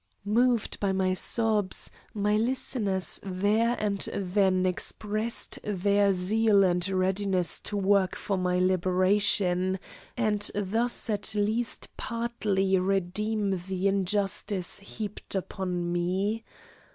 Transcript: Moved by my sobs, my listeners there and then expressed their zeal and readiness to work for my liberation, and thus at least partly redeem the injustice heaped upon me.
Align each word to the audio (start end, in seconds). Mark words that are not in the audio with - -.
Moved 0.25 0.79
by 0.79 0.91
my 0.91 1.13
sobs, 1.13 1.91
my 2.11 2.35
listeners 2.35 3.19
there 3.21 3.75
and 3.79 3.99
then 4.11 4.65
expressed 4.65 5.59
their 5.63 6.11
zeal 6.11 6.63
and 6.63 6.89
readiness 6.89 7.59
to 7.59 7.77
work 7.77 8.15
for 8.15 8.35
my 8.35 8.57
liberation, 8.57 9.77
and 10.17 10.49
thus 10.55 11.07
at 11.07 11.35
least 11.35 11.87
partly 11.97 12.79
redeem 12.79 13.51
the 13.67 13.87
injustice 13.87 14.79
heaped 14.79 15.35
upon 15.35 15.91
me. 15.91 16.43